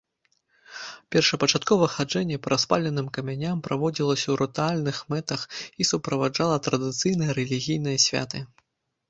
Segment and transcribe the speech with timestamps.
[1.15, 5.41] Першапачаткова хаджэнне па распаленым камяням праводзілася ў рытуальных мэтах
[5.79, 8.39] і суправаджала традыцыйныя рэлігійныя святы.